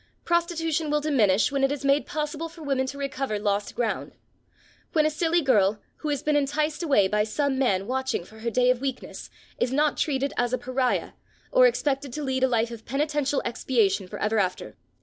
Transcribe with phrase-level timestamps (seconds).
[0.25, 4.13] Prostitution will diminish when it is made possible for women to recover lost ground;
[4.93, 8.49] when a silly girl, who has been enticed away by some man watching for her
[8.49, 9.29] day of weakness,
[9.59, 11.11] is not treated as a pariah
[11.51, 14.75] or expected to lead a life of penitential expiation for ever after.